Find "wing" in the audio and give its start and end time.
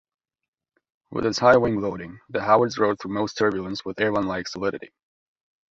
1.57-1.79